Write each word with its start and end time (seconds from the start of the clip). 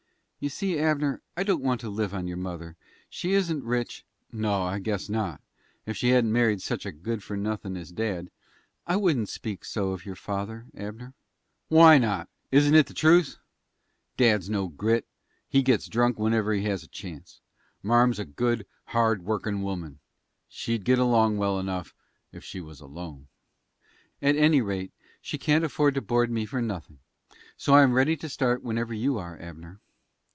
"You 0.43 0.49
see, 0.49 0.79
Abner, 0.79 1.21
I 1.37 1.43
don't 1.43 1.61
want 1.61 1.81
to 1.81 1.87
live 1.91 2.15
on 2.15 2.25
your 2.25 2.35
mother. 2.35 2.75
She 3.11 3.33
isn't 3.33 3.63
rich" 3.63 4.03
"No, 4.31 4.63
I 4.63 4.79
guess 4.79 5.07
not. 5.07 5.39
Ef 5.85 5.95
she 5.95 6.09
hadn't 6.09 6.31
married 6.31 6.63
sech 6.63 6.83
a 6.83 6.91
good 6.91 7.21
for 7.23 7.37
nothin' 7.37 7.77
as 7.77 7.91
dad" 7.91 8.31
"I 8.87 8.95
wouldn't 8.95 9.29
speak 9.29 9.63
so 9.63 9.91
of 9.91 10.03
your 10.03 10.15
father, 10.15 10.65
Abner." 10.75 11.13
"Why 11.67 11.99
not? 11.99 12.27
Isn't 12.51 12.73
it 12.73 12.87
the 12.87 12.95
truth? 12.95 13.37
Dad's 14.17 14.49
no 14.49 14.67
grit. 14.67 15.05
He 15.47 15.61
gits 15.61 15.87
drunk 15.87 16.17
whenever 16.17 16.53
he 16.55 16.63
has 16.63 16.81
a 16.83 16.87
chance. 16.87 17.39
Marm's 17.83 18.17
a 18.17 18.25
good, 18.25 18.65
hard 18.85 19.23
workin' 19.23 19.61
woman. 19.61 19.99
She'd 20.49 20.85
git 20.85 20.97
along 20.97 21.37
well 21.37 21.59
enough 21.59 21.93
ef 22.33 22.43
she 22.43 22.61
was 22.61 22.79
alone." 22.81 23.27
"At 24.23 24.35
any 24.35 24.61
rate, 24.63 24.91
she 25.21 25.37
can't 25.37 25.63
afford 25.63 25.93
to 25.93 26.01
board 26.01 26.31
me 26.31 26.47
for 26.47 26.63
nothing. 26.63 26.97
So 27.57 27.75
I 27.75 27.83
am 27.83 27.93
ready 27.93 28.17
to 28.17 28.27
start 28.27 28.63
whenever 28.63 28.95
you 28.95 29.19
are, 29.19 29.39
Abner." 29.39 29.79